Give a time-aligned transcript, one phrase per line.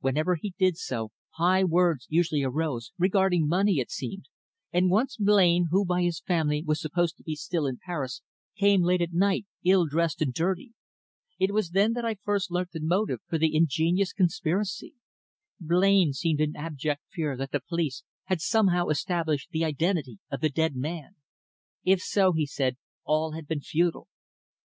[0.00, 4.24] Whenever he did so, high words usually arose, regarding money, it seemed,
[4.72, 8.20] and once Blain, who by his family was supposed to be still in Paris,
[8.56, 10.72] came late at night, ill dressed and dirty.
[11.38, 14.94] It was then that I first learnt the motive for the ingenious conspiracy.
[15.60, 20.50] Blain seemed in abject fear that the police had somehow established the identity of the
[20.50, 21.14] dead man.
[21.84, 24.08] If so, he said, all had been futile.